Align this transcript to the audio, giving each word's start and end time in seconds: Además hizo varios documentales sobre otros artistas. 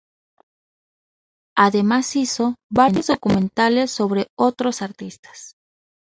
Además 1.55 2.15
hizo 2.15 2.55
varios 2.71 3.05
documentales 3.05 3.91
sobre 3.91 4.29
otros 4.35 4.81
artistas. 4.81 5.57